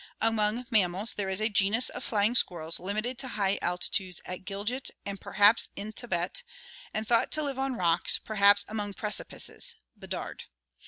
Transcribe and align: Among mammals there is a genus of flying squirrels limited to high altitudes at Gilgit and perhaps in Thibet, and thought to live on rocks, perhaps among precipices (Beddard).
Among 0.19 0.65
mammals 0.71 1.13
there 1.13 1.29
is 1.29 1.39
a 1.39 1.47
genus 1.47 1.89
of 1.89 2.03
flying 2.03 2.33
squirrels 2.33 2.79
limited 2.79 3.19
to 3.19 3.27
high 3.27 3.59
altitudes 3.61 4.19
at 4.25 4.45
Gilgit 4.45 4.89
and 5.05 5.21
perhaps 5.21 5.69
in 5.75 5.91
Thibet, 5.91 6.41
and 6.91 7.07
thought 7.07 7.29
to 7.33 7.43
live 7.43 7.59
on 7.59 7.75
rocks, 7.75 8.17
perhaps 8.17 8.65
among 8.67 8.95
precipices 8.95 9.75
(Beddard). 9.95 10.45